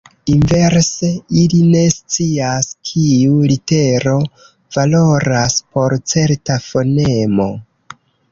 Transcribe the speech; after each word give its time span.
Inverse, 0.33 1.09
ili 1.41 1.57
ne 1.73 1.81
scias, 1.95 2.69
kiu 2.91 3.35
litero 3.51 4.15
valoras 4.79 5.59
por 5.77 5.97
certa 6.15 6.57
fonemo. 6.71 7.49